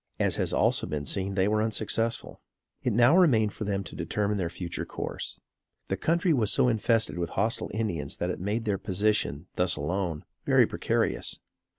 [0.19, 2.41] As has also been seen, they were unsuccessful.
[2.81, 5.39] It now remained for them to determine their future course.
[5.89, 10.25] The country was so infested with hostile Indians that it made their position, thus alone,
[10.43, 11.37] very precarious.